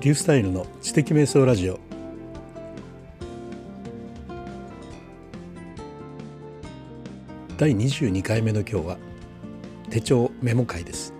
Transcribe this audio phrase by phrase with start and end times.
[0.00, 1.78] リュースタイルの知的瞑想ラジオ。
[7.58, 8.96] 第22回目の今日は
[9.90, 11.12] 手帳メモ会です。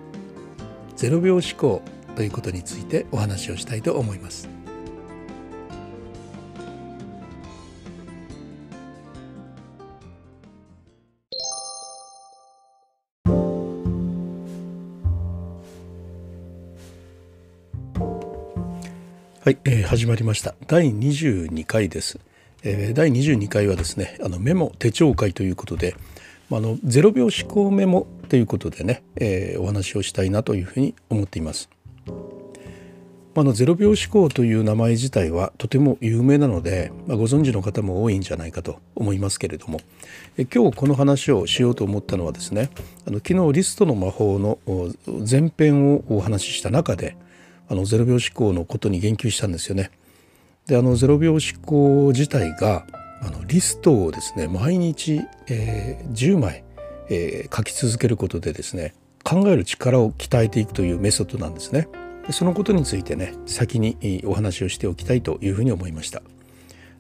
[0.97, 1.83] 0秒思考
[2.17, 4.50] ということについてお話をしたいと思います。
[19.51, 20.55] はい、えー、始まりました。
[20.69, 22.21] 第22回です、
[22.63, 25.97] えー、第22回はですねあのメモ手帳会ということで
[26.53, 31.69] あの0秒思考メモということでね、えー、お話をしたいなというふうに思っています。
[33.35, 39.81] あの0秒思考という名前自体はとても有名なので、まあ、ご存知の方も多いんじゃないかと思いますけれども
[40.37, 42.71] え今日この話をしようと思ったのはですね
[43.05, 44.59] あの昨日リストの魔法の
[45.29, 47.17] 前編をお話しした中で
[47.71, 49.93] あの0秒思考のことに言及したんですよね。
[50.67, 52.85] であの0秒思考自体が
[53.23, 56.65] あのリストをですね毎日、えー、10枚、
[57.09, 61.89] えー、書き続けることでですね考える力を鍛えていくというメソッドなんですね。
[62.27, 66.23] でそのことについてね先にお話をしておきたいというふうに思いました。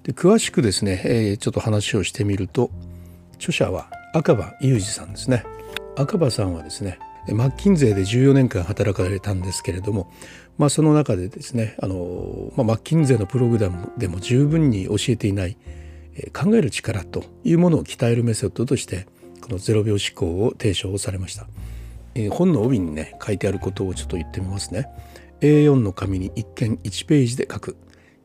[0.04, 2.70] で詳しくですね、えー、ちょっと話をしてみると
[3.34, 5.44] 著者は赤羽裕二さんですね。
[5.96, 10.10] 赤羽さんはですねマッキンゼーで14年間働かれたんですけれども、
[10.58, 15.56] まあ、その中でですねあの、まあ、マッキンゼのプログラムでも十分に教えていない
[16.32, 19.06] 考える力というものを鍛えるメソッドとして
[19.40, 21.46] この0秒思考を提唱されました、
[22.30, 24.88] 本の帯にね書いてあることをちょっと言ってみますね。
[25.40, 27.76] A4 の紙に一見1ページで書く。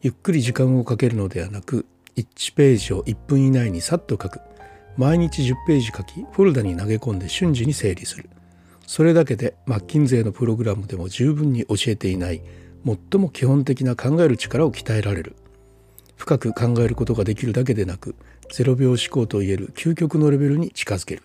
[0.02, 1.86] ゆっくり時間をかけるのではなく
[2.18, 4.42] 1ページを1分以内にさっと書く。
[4.98, 8.30] 毎日10ページ書きフォルダに投げ込んで瞬時に整理する。
[8.88, 12.42] それだけでマッキンゼーのプログラムでも十分に教えていない
[12.86, 15.36] 最も基本的な考える力を鍛えられる。
[16.16, 18.16] 深く考えることができるだけでなく
[18.50, 21.24] 0秒思考といえる究極のレベルに近づける、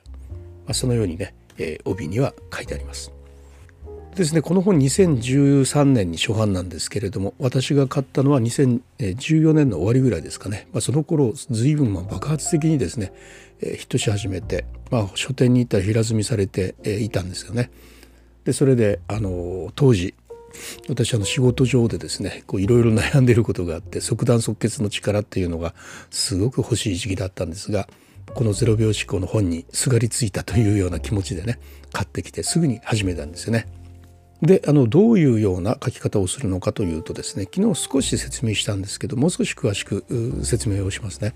[0.66, 3.12] まあ、そのようにね、えー、帯には書いてあります。
[4.14, 13.12] ですねこの本2013年に初版なんですけれども私が買ったのは2014年の終わりぐらいですかね、まあ、その頃随分爆発的にですね
[13.60, 17.70] ヒットし始めて、まあ、書店に行ったら平積みされていたんですよね。
[18.44, 20.14] でそれであの当時
[20.88, 25.74] 私あの仕事上でですねいろいろ悩んでいることがあって即断即決の力っていうのが
[26.10, 27.86] すごく欲しい時期だったんですが
[28.34, 31.58] この0秒思考の本にすがりついたというような気持ちでね
[31.92, 33.66] 買ってきてすぐに始めたんですよね。
[34.42, 40.04] であのどういうような書き方をするのかというとですね昨日少し説明したんですけどもう少し詳しく
[40.42, 41.34] 説明をしますね。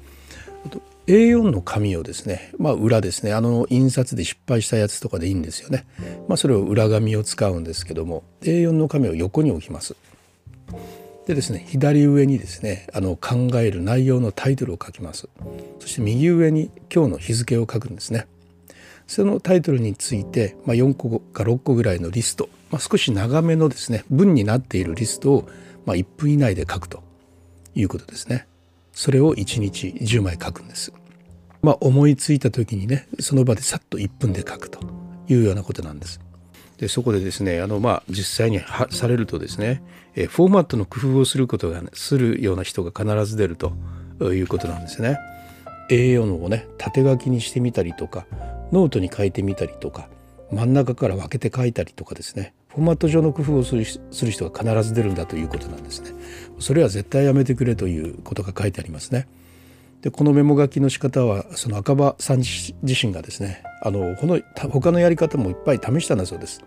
[1.07, 5.85] A4 の紙をですね、まあ、裏ですねあの印刷で失敗したやつとかでいいんですよね、
[6.29, 9.97] まあ、それを裏紙を使うんですけども A4 の紙を横に置きます。
[11.27, 15.29] でですね左上にですねあの考える内容のタイトルを書きます。
[15.79, 18.27] そして右上に今日の日付を書くんですね。
[19.07, 25.49] そのタイトルについて、まあ、4個か6個ぐらいのリスト、まあ、少し長めのですね文になっているリストを、
[25.87, 27.05] まあ、1分以内で書くと
[27.77, 28.49] いうことですね
[28.91, 30.93] それを1日10枚書くんです。
[31.63, 34.81] まあ、思いついた時にねその場でさっと1分で書くと
[35.29, 36.21] いうようなことなんです。
[36.79, 38.61] でそこでですねあの、まあ、実際に
[38.91, 39.81] されるとですね
[40.17, 43.73] えフォーマットの工夫をすることが、ね、するような人が必ず出ると
[44.21, 45.17] いうことなんですね。
[45.91, 48.27] A4 をね縦書きにしてみたりとか
[48.73, 50.09] ノートに書いてみたりとか
[50.51, 56.11] 真ん中から分けて書いたりとかですねフォーマット上の工夫をするする人が必ず出るんだということなんですね。
[56.59, 59.29] それは絶対やめてくれということが書いてありますね。
[60.03, 64.41] でこのメモ書きの仕方はその赤羽さん自身がですねあのこの
[64.71, 66.65] 他のやり方もいっぱい試したんだそうです。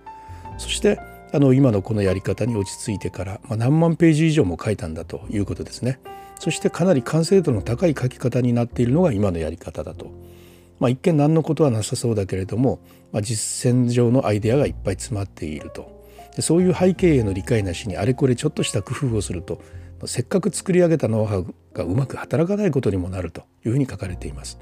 [0.58, 1.00] そして
[1.34, 6.00] あの今のこのやり方に落ち着いてから、まあ、何万ページ以上も書いたんだということですね。
[6.40, 10.10] そしてかなり完成度の高い書き方になっているのが今のやり方だと。
[10.80, 12.80] まあ、一見何のことはなさそうだけれども、
[13.12, 15.97] まあ、実践上のアイデアがいっぱい詰まっていると。
[16.36, 19.62] でそういう背景への理解なしにあれこれちょっとした工夫をすると
[20.06, 24.60] せっかく作り上げたノウハウがうまく働かないことにもなるというふうに書かれています。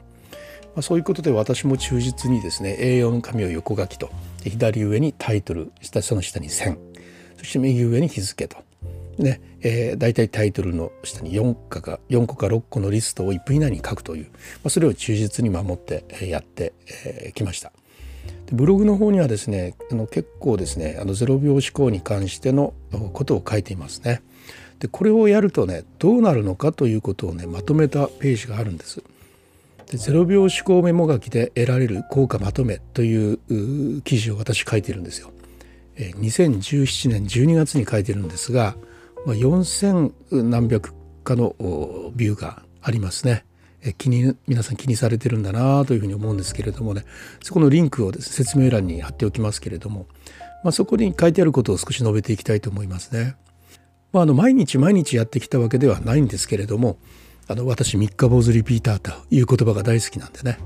[0.75, 4.09] まあ、そういうことで私も忠実にですね A4 紙を横書きと
[4.43, 6.77] 左上にタイトル下その下に線
[7.37, 8.57] そして右上に日付と。
[9.17, 14.31] ねえー、大体タイトルの下に4個か4個か6個のリストを1分以内に書くという、ま
[14.65, 16.73] あ、それを忠実に守ってやって
[17.33, 17.71] き、ました。
[18.51, 22.73] ブログの方にはですねあの結構ですねあの0秒思考に関しての
[23.13, 24.21] ことを書いていますね。
[24.79, 29.03] でこれをやるとねどうなるのかということをねまとめたページがあるんです。
[29.91, 35.31] で0秒思考メモ書きで得られる効果まとめという記事を私書いてるんですよ。
[35.97, 38.75] 2017年12月に書いてるんですが
[39.25, 40.93] まあ、4,000何百
[41.23, 41.55] かの
[42.15, 43.43] ビューがありますね。
[43.93, 47.05] 気に皆さん気にされてるんだなというふうに思うんですけれどもね
[47.43, 50.07] そこのリンクをです、ね、説明欄に貼っておきますけれども、
[50.63, 53.35] まあ、そこに書いてあることを少し述べていきたいと思いますね。
[54.11, 56.97] まあ、あの毎日毎日やってきたわけではないんですけれども
[57.47, 60.57] あの私三日坊主リピーターという言葉が大好きなんでね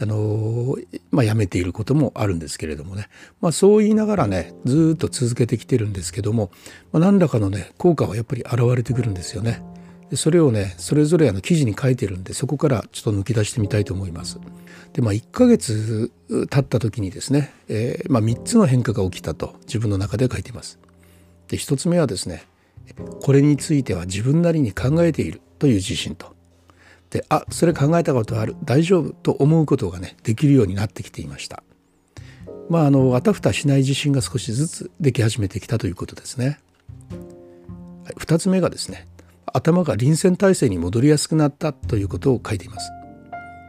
[0.00, 0.76] あの
[1.12, 3.08] まあ、やめていることもあるんですけれどもね、
[3.40, 6.50] まあ、そう言いながらねずっと続けてきてるんですけども、
[6.92, 9.62] まあ、何らかのね効果はやっぱり現れてくるんですよね。
[10.14, 14.38] でそれをねそれぞれあの記事に書いてるんでそこからちょっと抜き出してみたいと思います。
[14.92, 20.78] でまあ1ヶ月経った時にですね、えーまあ、3つの変化が起きたと自分の中で書いてます。
[21.48, 22.44] で1つ目はですね
[23.22, 26.32] これについては自分なりに考えているという自信と
[27.10, 31.64] であそれ考えたことある大丈夫と思うことがねできるようになってきていました
[32.70, 36.60] まああのあたふたしない自信が少しずつでき始めてきたということですね
[38.04, 39.08] 2つ目がですね
[39.52, 42.90] 頭が臨戦態勢に戻りやすくなったということを書いています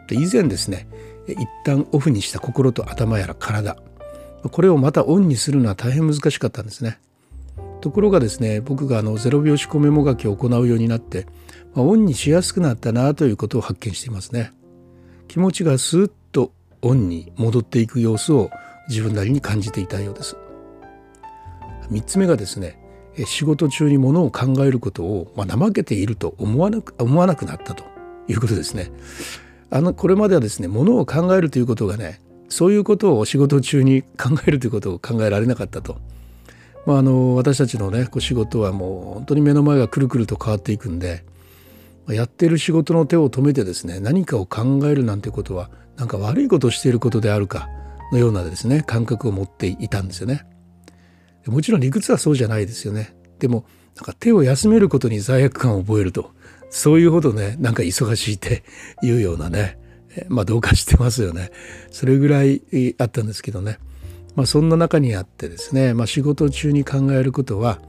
[0.07, 0.87] で以前ですね
[1.27, 3.77] 一旦オフにした心と頭やら体
[4.51, 6.99] これをまたオンにするのは大変難しかったんですね
[7.81, 11.27] ところがですね僕があのゼロ秒思考メモ書きを行うようになって
[11.75, 14.53] まあ、オンにしやすくなったなということを発見していますね。
[15.27, 18.49] 気持ちがスーッとオンに戻っていく様子を
[18.87, 20.37] 自分なりに感じていたようです。
[21.91, 22.79] 3つ目がですね
[23.25, 27.85] 仕事中にものを考えることを、まあ、怠けていると思わなく思わなくなったと
[28.27, 28.91] いうことですね。
[29.69, 35.97] あのこれまではですねものを考えるということがねそういうことを仕事中に考えるということを考えられなかったと。
[36.85, 41.23] まあ、あの私たちのねこう仕事はもう本当に目の前がくるくると変わっていくんで
[42.07, 47.67] やってる仕事の手を止めてですね何かを考えるなんてことはなんか悪いことをしていることであるか
[48.11, 50.45] のようなですね感覚を持っていたんですよね。
[51.47, 53.15] もちろん理屈はそうじゃないですよね。
[53.39, 53.65] でも
[53.95, 56.31] なんか手を休めることに罪悪感を覚えると
[56.69, 58.63] そういうほどねなんか忙しいって
[59.03, 59.77] いうようなね
[60.27, 61.51] まあどうかしてますよね。
[61.91, 62.61] それぐらい
[62.97, 63.79] あったんですけどね。
[64.35, 67.81] まあそんな中にあってですね、まあ、仕事中に考えることは、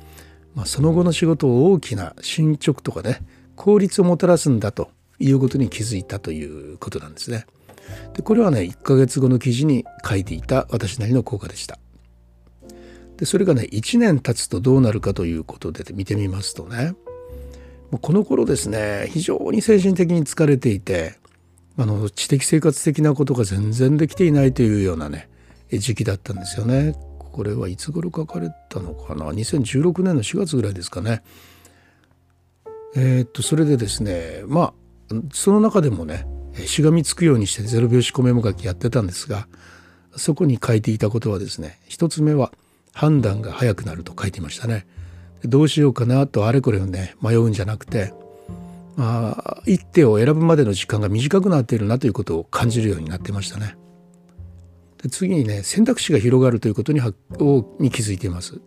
[0.55, 3.25] まあ、その後の仕事を大きな進捗とかね
[3.57, 7.47] 効率をもたらすんだということに気づいたということなんですね。
[8.15, 11.79] でこれはね1ヶ月後の記事に書いていた私なりの効果でした。
[13.17, 16.95] でそれがね1年経つとどうなるかということで見てみますとね
[18.01, 21.15] この頃ですね非常に精神的に疲れていて
[21.79, 25.29] あの知的生活的なことが全然できていないというようなね
[25.71, 26.95] 時期だったんですよね。
[27.19, 31.23] これはいつ頃書かれたのかな？2016年の4月ぐらいですかね。
[32.95, 34.73] えー、っとそれでですねまあ
[35.33, 36.27] その中でもね
[36.65, 39.49] しがみつくようにしてゼロ拍子メモ書きやってたんですが
[40.17, 42.53] そこに書いていたことはですね一つ目は
[42.97, 44.87] 判断が早くなると書いていましたね。
[45.45, 48.15] どうしようかなとあれこれをね迷うんじゃなくて、
[48.97, 53.77] まあ、一手を選ぶまでの時間が短くなっているなということを感じるようになってましたね。
[55.03, 57.03] で次にね選択肢が広がるということに
[57.79, 58.63] に気づいています。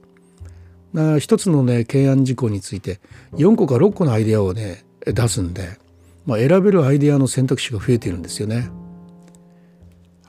[1.20, 3.00] 一つのね懸案事項について
[3.34, 5.80] 4個か6個のアイデアをね出すんで、
[6.28, 8.70] まあ、選べるアイデアの選択肢が増えているんですよね。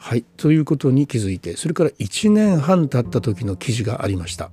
[0.03, 4.51] はいということに気づいてそれから1年半経った時の記事がありました。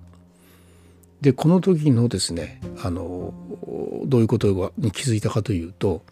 [1.22, 3.34] でこの時のですねあの
[4.06, 6.04] どういうことに気づいたかというと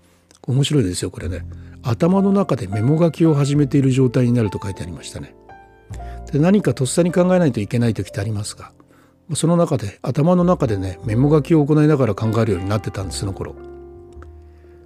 [0.47, 1.45] 面白いですよこれね
[1.83, 5.35] 頭の中でメモ書きを始めている状態になると書いてありましたね。
[6.31, 8.71] で何かとっさに考えないといけない時ってありますが
[9.33, 13.53] その中で頭の中でねメモ書きを行いながら考えるようになってたんですその頃。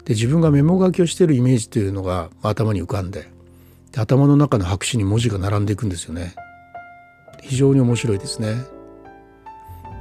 [0.05, 3.29] で自分がメモ書きをしているイメージというのが頭に浮かんで
[3.95, 6.35] 頭の中の白紙に文字が並んでいくんですよね。
[7.41, 8.63] 非常に面白いですね。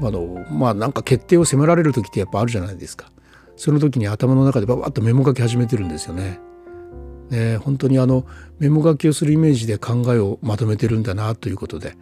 [0.00, 3.11] あのまあなんか決定を迫られる時ってやっぱあるじゃないですか。
[3.57, 6.40] その時に頭の中でババッとメモ書き始めてるんですよね。
[7.30, 8.25] ね、本当にあの
[8.59, 11.95] メモ書きをするイメージで考えをまとめてるんだなということで、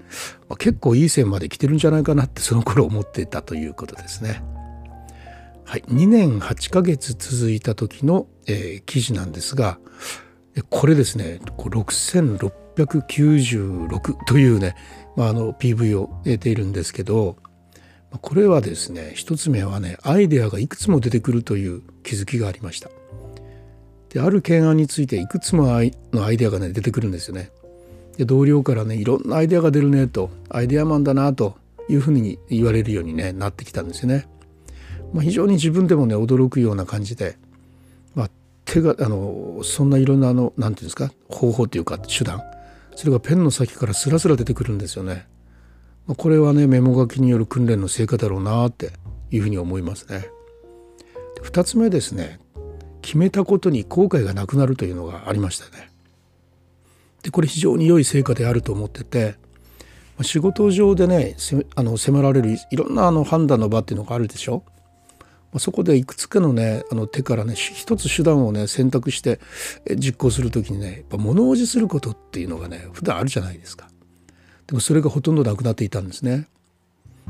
[0.48, 4.44] まあ、結構いい線まで来てるんじゃないかなってその頃思ってたということですね。
[5.64, 9.80] はい、2年8ヶ月続いた時の、えー、記事なんですが
[10.62, 14.74] これですね6696というね、
[15.16, 17.36] まあ、あの PV を得ているんですけど
[18.20, 22.90] これはですね一つ目はねアイデアがいくつも出てくるという気づきがありました。
[24.10, 27.50] である懸案についていくつものアイデアがね出てくるんですよね。
[28.16, 31.56] で同僚からねいろんなアイデアが出るねとアイデアマンだなと
[31.88, 34.26] いうふうに言われるように、ね、なってきたんですよね。
[35.12, 37.36] まあ、非常に自分でもね驚くような感じで、
[38.76, 42.42] 手があのそんないろんなあのなんていうんですか方法というか手段
[42.94, 45.26] それがペンの先からスラスラ出てくるんですよね。
[46.06, 48.92] ま、これはねメモ書きによる訓練の成果だろうなって
[49.30, 50.28] いうふうに思いますね。
[51.42, 52.40] 2つ目ですね
[53.02, 55.90] 決めたことに後悔がなくなるというのがありましたね。
[57.22, 59.36] でこれ非常に良い成果であると思ってて
[60.22, 61.36] 仕事上でね
[61.74, 64.64] あの迫られるいろんなあの判断の場っていうのがあるでしょ。
[65.56, 69.40] まそこでいくつかのねあの手からね一つ手段をね選択して
[69.96, 73.88] 実行する時にねやっぱ物おじすることっていうのがね普段あるじゃないですか。
[74.66, 76.46] でもそれがほとんどなくなっていたんですね。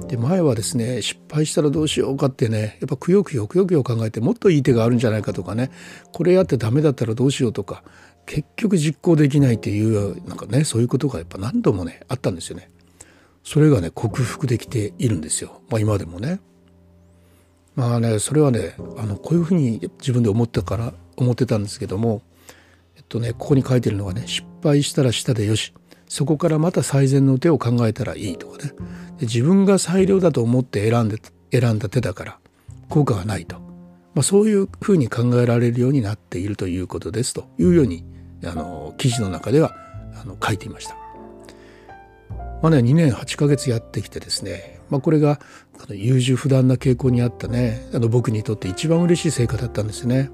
[0.09, 5.71] で前はですね失敗したらどうしようかってねやっぱくよくよくよくよ考えてもっといい手があるんじゃないかとかね
[6.13, 7.85] これやってダメだったらどうしようとか
[8.27, 12.71] 結局実行できないっていうなんかねそういうことがやっぱ何度もねあったんですよね。
[13.45, 16.41] それがね克服できているんですよ、まあ、今でもね。
[17.77, 22.23] まあねそれはねあのこういうふうに自分で思ったから思ってたんですけども
[22.97, 25.73] えっとねここに書いてるのがね失敗したらしたでよし
[26.09, 28.73] そこからまた最善の手を考えたらいいとかね
[29.21, 31.19] 自分が最良だと思って選んで
[31.53, 32.39] 選んだ手だから
[32.89, 33.59] 効果がないと、
[34.15, 38.05] まあ、そういうふうに考えられるようになっているということですというように
[38.45, 39.75] あの記事の中では
[40.21, 40.97] あの書いていました。
[42.63, 45.41] まあね、2年8ヶ月やってきてですね、まあ、これが
[45.91, 50.31] 優柔不断な傾向にあったねあの僕にとって一番嬉しい成果だったんですね。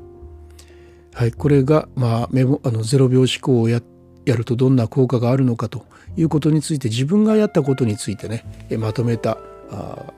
[1.14, 3.82] はい、これが、まあ、メモあの0秒思考をや
[4.24, 5.84] やるとどんな効果があるのかと
[6.16, 8.44] いうことについて自分がやったことについてね
[8.78, 9.38] まとめた
[9.70, 10.12] あ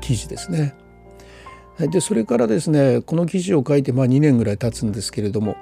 [0.00, 0.74] 記事ですね。
[1.78, 5.56] でそれからですねこの記事を書いてまあ2年ぐらい経つんですけれども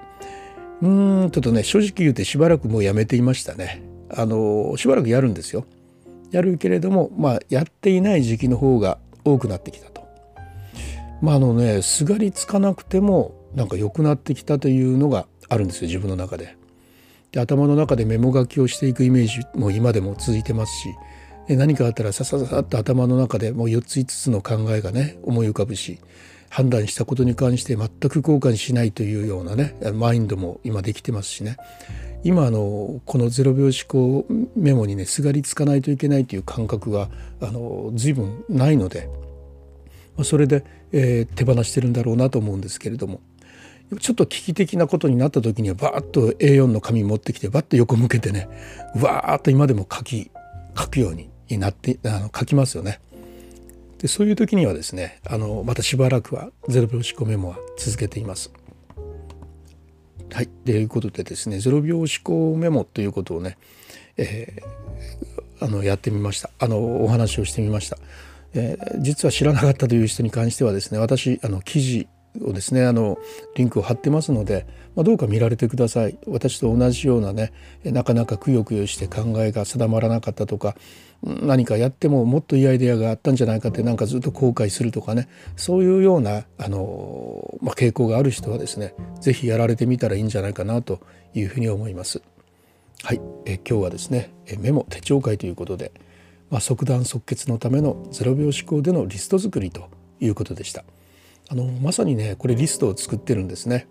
[0.83, 3.83] うんちょっとね正直言うてしばらくもうやめていましたね。
[4.11, 5.67] あのしばらくやるんですよ。
[6.31, 10.07] やるけれどもまあやっていない時期の方が多くなってきたと。
[11.21, 16.57] まああのねすがりつかなくてもなんか良くなってきたというのがあるんですよ自分の中で。
[17.33, 20.95] で頭の中でメモ書きをしていくイメージも今でも続いてますし
[21.49, 25.99] 何かあったらさささっと頭の中でもう4つ5つの考えがね思い浮かぶし
[26.49, 31.57] 判断したことに関して全く後悔しないというようなねマインドも今できてますしね
[32.25, 34.27] 今あのこの0秒思考
[34.57, 37.09] メモにねすがりつかないといけないという感覚が
[37.41, 39.09] あの随分ないので
[40.25, 43.21] それで、えー、手放してるんだろうなと思うんですけれども
[44.01, 48.49] ちょっと危機的なことになった時にはバーッと A4 の紙持ってきてバッと横向けてね
[48.97, 50.31] わーっと今でも書き
[50.77, 53.01] 書くようになってあの書きますよね。
[53.99, 58.53] でそういう時にはですねあのまたしばらくはゼロ秒思考メモは続けています。
[60.33, 63.57] はい、ということでですねゼロ秒思考メモということをね、
[64.17, 66.51] えー、あのやってみました。
[66.59, 67.97] あのお話をしてみました、
[68.55, 72.09] えー、実は知らなかったという人に関してはですね私あの記事
[72.43, 73.19] をですねあの
[73.55, 77.53] リンクを貼ってますので、まあ、どうか見られてください私と同じようなね
[77.85, 80.77] なかなかくよくよして考えが定まらなかったとか
[81.23, 91.01] 何かやってももっといいアイデアがあったんじゃないかってなんかずっと後悔するとかねそういうようなあの、まあ、傾向がある人はですね是非やられてみたらいいんじゃないかなと
[91.35, 92.23] いうふうに思います。
[93.03, 95.93] はい、え今日はですねメモ手帳会ということで、
[96.51, 99.89] まあ、即断即決のための0秒思考でのリスト作りと
[100.21, 100.85] いうことでした。
[101.51, 103.87] あのまさにねこれリストを作ってるんですね。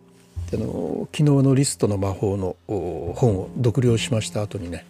[0.54, 4.86] あの昨日のリストの魔法の本を読了しました後にね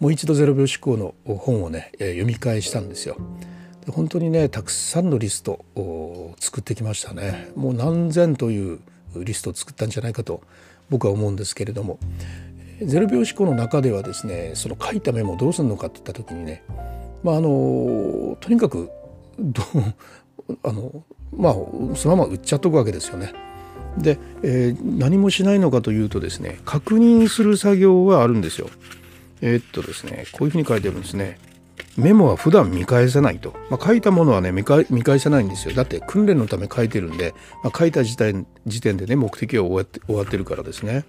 [0.00, 3.16] もう一度ゼロ秒思考の本をね読み返したんですよ。
[3.84, 7.50] で本当にねたくさんのリストを作ってきましたね。
[7.54, 8.80] もう何千という
[9.14, 10.42] リストを作ったんじゃないかと
[10.90, 11.98] 僕は思うんですけれども
[12.82, 16.62] ゼロ秒思考の中ではですねその書いたメモどうするのかっていった時にね
[17.22, 18.90] まああのとにかく
[19.38, 19.62] ど
[20.48, 21.54] うあのまあ
[21.96, 23.32] そのまま売っちゃっとくわけですよね。
[23.98, 28.68] で、えー、何もしないのかというとですね確認する作業はあるんですよ。
[29.40, 31.38] えー、っとですねこういうふうに書いてあるんですね。
[31.96, 34.84] メモは普段見返さないと、まあ、書いたものはね見返
[35.18, 41.06] さないんですよだって訓練のため書いてるんで、まあ、書いた時点時点でね目的は終わって終わってるからですね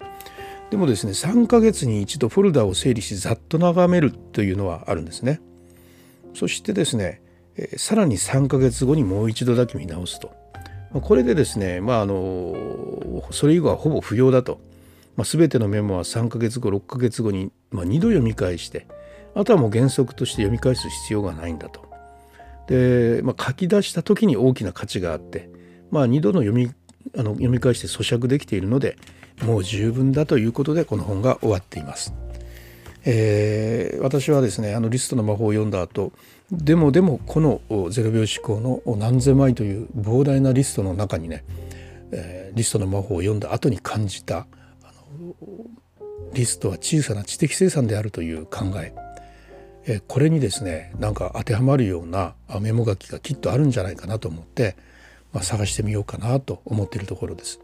[0.69, 5.41] でもですね3ヶ月に一度フォルダを整理しざっと眺めるというのはあるんですね
[6.33, 7.21] そしてですね
[7.77, 10.31] さらに3ヶ月後にもう一度だけ見直すと。
[10.93, 14.59] これでですね、まあ、あのそれ以後はほぼ不要だと。
[15.15, 18.85] まあ、全てのメモは3ヶ月後6ヶ月後に、まあ、2度読み返して
[19.33, 21.87] あとはもう原則として読み返す必要がないんだと。
[22.67, 25.49] で、まあ、書き出した時に大きな価値があって、
[25.89, 26.71] まあ、2度の読み
[27.17, 28.97] あの読み返して咀嚼できているので
[29.43, 32.13] もう十分だということでこの本が終わっています。
[33.05, 36.11] えー、私はですねあのリストの魔法を読んだ後
[36.51, 41.43] でもでもこの0秒思考の何千枚という膨大なリストの中にね、
[42.11, 44.47] えー、リストの魔法を読んだ後に感じた
[44.83, 45.35] あの
[46.33, 48.93] リストは小さな知的生産であるという考え
[49.87, 54.75] えこれにですねなんか当てはまるようなメモ書きがきっとあるんじゃないかなと思って、
[55.33, 57.59] まあ、探してみようかなと思っているところです。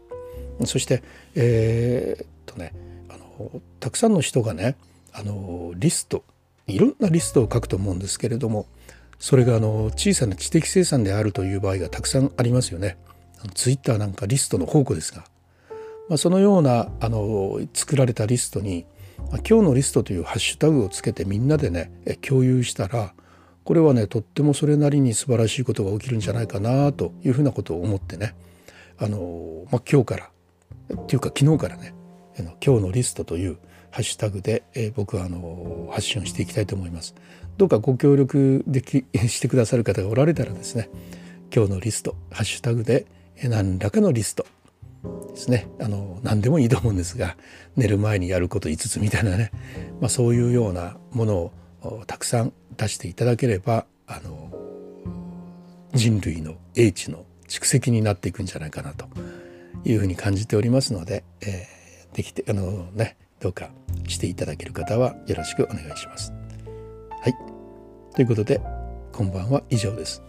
[0.64, 1.02] そして
[1.34, 2.72] えー、っとね
[3.08, 3.50] あの
[3.80, 4.76] たくさんの人がね
[5.12, 6.24] あのリスト
[6.66, 8.66] いろんなリストを書くと思うんですけれども
[9.18, 12.98] それがあの小さな知的生産であるという場合がたくさんありますよね。
[13.54, 15.24] ツイッターなんかリストの宝庫ですが、
[16.08, 18.86] まあ、そのようなあの作られたリストに
[19.48, 21.90] 今日のリストというハッシュタグをつけてみんなでね
[22.22, 23.14] 共有したら
[23.64, 28.34] これはねとってもそれなりに素晴らしいことが起きるんじゃないかなというふうなことを思ってね
[28.98, 30.30] あの、まあ、今日から
[31.02, 31.94] っていうか昨日からね
[32.64, 33.58] 「今日のリスト」という
[33.94, 37.14] ハッシュタグで、え僕はあの発信をしていきたいと思います。
[37.56, 40.88] どうかご協力でき してくださる方がおられたらですね
[41.54, 43.06] 今日のリストハッシュタグで
[43.44, 44.46] 何らかのリスト
[45.32, 47.36] ですねあの何でもいいと思うんですが
[47.76, 49.52] 寝る前にやること5つみたいなね、
[50.00, 54.50] まあ、そういうようなものをたくさん出していただければあの
[55.94, 59.06] 人類の英知の蓄積になっていくんじゃないかなと
[59.84, 63.68] いうふうに感じておりますので、えー、できてあのねどうか
[64.08, 66.32] していただける方はよろしくお願いします。
[67.20, 67.34] はい
[68.14, 68.58] ということで
[69.12, 70.22] 今晩は以上です。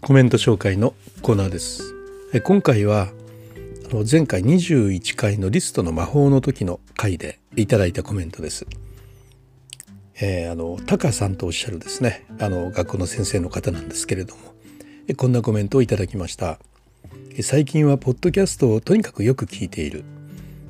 [0.00, 1.82] コメント紹介のコーナーです
[2.42, 3.08] 今回は
[3.90, 8.66] 前回21回のリストの魔法の時の回でいただいたコメントです。
[10.20, 12.26] えー、あのタカさんとおっしゃるですね。
[12.38, 14.42] あの学校の先生の方なんですけれども。
[15.16, 16.58] こんなコメントをいただきました。
[17.40, 20.04] 最近はポッドキャストをとにかくよく聞いている。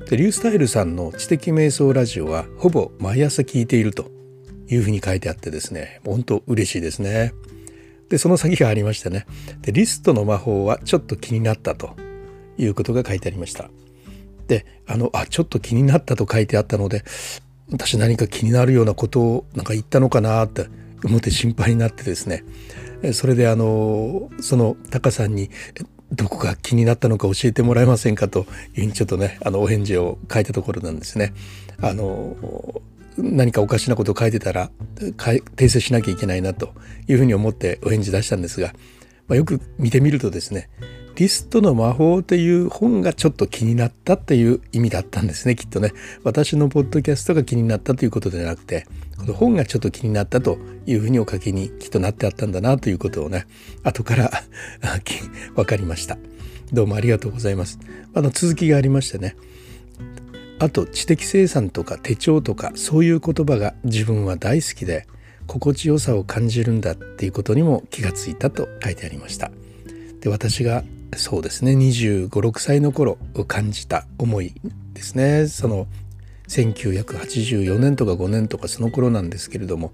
[0.09, 4.09] でリュースタイルさんの知的瞑想ラジオはほぼ毎朝聞いていると。
[4.71, 5.99] いうふうに書いてあってですね。
[6.05, 7.33] 本当嬉しいですね。
[8.07, 9.25] でその先がありましてね。
[9.61, 11.97] でリストの魔法はちょっと気になったと。
[12.59, 13.69] いうことが書いてありました
[14.47, 17.03] であのあちょっと気になったと書いてあったので
[17.71, 20.67] 私何か気になるようなことをなんか言ったのかなって
[21.03, 22.43] 思って心配になってですね
[23.13, 25.49] それであのそのタカさんに
[26.11, 31.33] どこか気になったのか教えてもらえませんかというふうにちょっとねあのお返事を書いたところなんですね。
[31.81, 32.81] あの
[33.17, 36.73] 何かおかしなことを書いてたら訂正しなきゃいけないなと
[37.07, 38.73] いうふうに思ってお返事出したんですが、
[39.27, 40.69] まあ、よく見てみるとですね
[41.19, 45.91] リストの魔法っていう本がちょっと気になったっていう意味だったんですねきっとね。
[46.23, 53.47] 私のポッドキャストが気になったということではなくてこの本がちょっと気になったというふうにお書きにきっとなってあったんだなということをね
[53.83, 54.31] 後から
[55.57, 56.17] 分かりました。
[56.71, 57.79] どうもありがとうございます。
[58.13, 59.35] あの続きがありましてね。
[60.59, 65.05] あと知的生産とか手帳とかそういう言葉が自分は大好きで
[65.47, 69.51] 心地よさを感じるんだっていうことにも気がついたと書いてありました。
[70.21, 73.17] で私がそうですね2 5 6歳の頃
[73.47, 74.53] 感じた思い
[74.93, 75.87] ですねその
[76.47, 79.91] 1984年とか5年とかその頃なんですけれども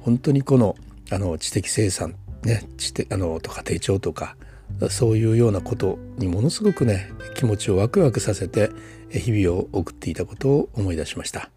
[0.00, 0.76] 本当にこの
[1.10, 4.36] あの知的生産ね知的あのとか手帳とか
[4.90, 8.70] そういうようなことにものすごくね気持ちをワクワクさせて
[9.10, 11.50] 日々を送っていたことを思い出しました。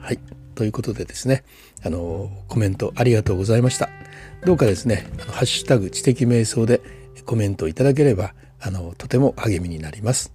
[0.00, 0.18] はい
[0.54, 1.44] ということでですね
[1.84, 3.88] あのコメントありがとうございました。
[4.44, 6.80] どうかですね「ハッシュタグ知的瞑想」で
[7.24, 10.32] コメントいただければあのとても励みになります。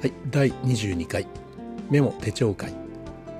[0.00, 1.26] はい、第22回
[1.90, 2.72] メモ手帳会。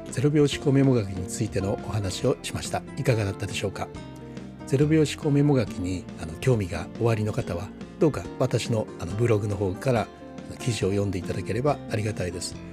[0.07, 2.83] 0秒思考メモ書きについてのお話をしました。
[2.96, 3.88] いかがだったでしょうか
[4.66, 7.68] ？0秒思考メモ書きにあの興味がおありの方は
[8.00, 10.07] どうか私のあのブログの方から
[10.59, 12.65] 記事を読んでいただければありがたいです。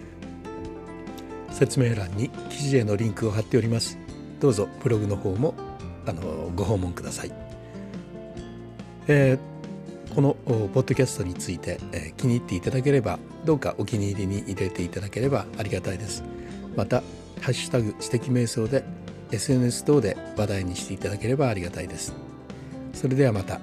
[1.63, 3.97] 説明欄に記事へのリンクを貼っております
[4.41, 5.53] どうぞブログの方も
[6.05, 7.31] あのご訪問ください、
[9.07, 16.21] えー、このポッドキャストについて、えー、気に入っていただければどうかお気に入りに入れていただければありがたいです
[16.75, 16.97] また
[17.39, 18.83] ハッシュタグ知的瞑想で
[19.31, 22.13] SNS 等で話題にしていただければありがたいです。
[22.93, 23.59] それではまた。